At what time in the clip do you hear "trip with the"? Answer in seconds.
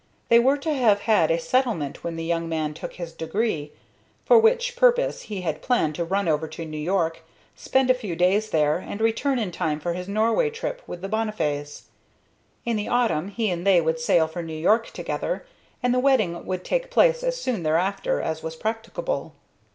10.49-11.07